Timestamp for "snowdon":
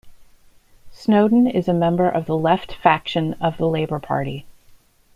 0.91-1.45